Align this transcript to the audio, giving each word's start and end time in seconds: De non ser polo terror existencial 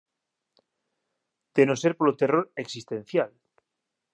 De 1.55 1.63
non 1.67 1.81
ser 1.81 1.93
polo 1.95 2.17
terror 2.19 2.45
existencial 2.63 3.31